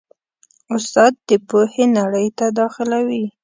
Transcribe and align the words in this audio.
استاد 0.75 1.13
د 1.27 1.31
پوهې 1.47 1.85
نړۍ 1.97 2.27
ته 2.37 2.45
داخلوي. 2.59 3.25